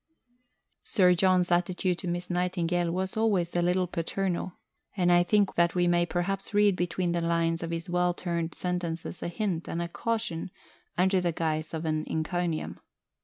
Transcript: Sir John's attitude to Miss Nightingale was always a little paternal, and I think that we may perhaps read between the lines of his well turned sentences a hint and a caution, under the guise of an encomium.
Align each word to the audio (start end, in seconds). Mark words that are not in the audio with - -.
Sir 0.83 1.13
John's 1.13 1.51
attitude 1.51 1.99
to 1.99 2.07
Miss 2.07 2.27
Nightingale 2.27 2.91
was 2.91 3.15
always 3.15 3.55
a 3.55 3.61
little 3.61 3.85
paternal, 3.85 4.53
and 4.97 5.11
I 5.11 5.21
think 5.21 5.53
that 5.53 5.75
we 5.75 5.85
may 5.85 6.07
perhaps 6.07 6.55
read 6.55 6.75
between 6.75 7.11
the 7.11 7.21
lines 7.21 7.61
of 7.61 7.69
his 7.69 7.87
well 7.87 8.15
turned 8.15 8.55
sentences 8.55 9.21
a 9.21 9.27
hint 9.27 9.67
and 9.69 9.79
a 9.79 9.87
caution, 9.87 10.49
under 10.97 11.21
the 11.21 11.31
guise 11.31 11.71
of 11.71 11.85
an 11.85 12.05
encomium. 12.09 12.79